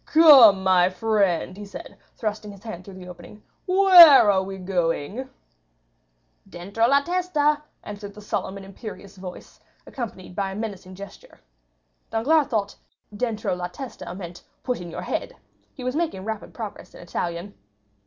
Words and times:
"Come, 0.07 0.63
my 0.63 0.89
friend," 0.89 1.55
he 1.55 1.63
said, 1.67 1.95
thrusting 2.17 2.49
his 2.51 2.63
hand 2.63 2.83
through 2.83 2.95
the 2.95 3.07
opening, 3.07 3.43
"where 3.67 4.31
are 4.31 4.41
we 4.41 4.57
going?" 4.57 5.29
"Dentro 6.49 6.87
la 6.87 7.01
testa!" 7.03 7.61
answered 7.83 8.17
a 8.17 8.21
solemn 8.21 8.57
and 8.57 8.65
imperious 8.65 9.15
voice, 9.17 9.59
accompanied 9.85 10.35
by 10.35 10.53
a 10.53 10.55
menacing 10.55 10.95
gesture. 10.95 11.39
Danglars 12.09 12.47
thought 12.47 12.77
dentro 13.15 13.53
la 13.55 13.67
testa 13.67 14.11
meant, 14.15 14.41
"Put 14.63 14.81
in 14.81 14.89
your 14.89 15.03
head!" 15.03 15.35
He 15.75 15.83
was 15.83 15.95
making 15.95 16.25
rapid 16.25 16.51
progress 16.51 16.95
in 16.95 17.01
Italian. 17.03 17.53